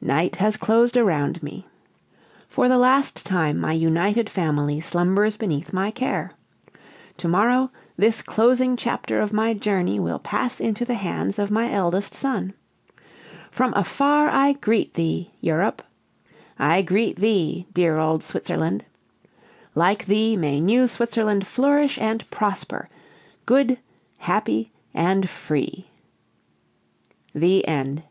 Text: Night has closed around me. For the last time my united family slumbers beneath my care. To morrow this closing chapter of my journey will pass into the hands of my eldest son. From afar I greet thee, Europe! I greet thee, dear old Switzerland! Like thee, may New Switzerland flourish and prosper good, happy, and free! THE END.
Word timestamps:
Night 0.00 0.36
has 0.36 0.56
closed 0.56 0.96
around 0.96 1.42
me. 1.42 1.66
For 2.48 2.68
the 2.68 2.78
last 2.78 3.26
time 3.26 3.58
my 3.58 3.72
united 3.72 4.30
family 4.30 4.80
slumbers 4.80 5.36
beneath 5.36 5.72
my 5.72 5.90
care. 5.90 6.30
To 7.18 7.26
morrow 7.28 7.72
this 7.96 8.22
closing 8.22 8.76
chapter 8.76 9.20
of 9.20 9.32
my 9.32 9.54
journey 9.54 9.98
will 9.98 10.20
pass 10.20 10.60
into 10.60 10.84
the 10.84 10.94
hands 10.94 11.38
of 11.38 11.50
my 11.50 11.70
eldest 11.70 12.14
son. 12.14 12.54
From 13.50 13.74
afar 13.74 14.28
I 14.30 14.52
greet 14.52 14.94
thee, 14.94 15.32
Europe! 15.40 15.82
I 16.60 16.80
greet 16.80 17.16
thee, 17.16 17.66
dear 17.74 17.98
old 17.98 18.22
Switzerland! 18.22 18.84
Like 19.74 20.06
thee, 20.06 20.36
may 20.36 20.60
New 20.60 20.86
Switzerland 20.86 21.44
flourish 21.46 21.98
and 22.00 22.28
prosper 22.30 22.88
good, 23.46 23.78
happy, 24.18 24.72
and 24.94 25.28
free! 25.28 25.90
THE 27.34 27.66
END. 27.66 28.04